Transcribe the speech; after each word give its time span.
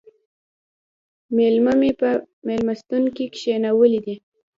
مېلما 1.35 1.73
مې 1.79 1.91
په 1.99 2.09
مېلمستون 2.47 3.03
کې 3.15 3.25
کښېناولی 3.33 3.99
دی 4.05 4.15